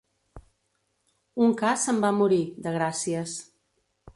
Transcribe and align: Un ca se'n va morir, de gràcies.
Un 1.47 1.53
ca 1.61 1.73
se'n 1.83 2.01
va 2.07 2.13
morir, 2.23 2.41
de 2.65 2.77
gràcies. 2.79 3.37